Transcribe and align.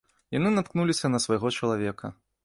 Яны 0.35 0.49
наткнуліся 0.53 1.11
на 1.15 1.19
свайго 1.25 1.47
чалавека. 1.57 2.11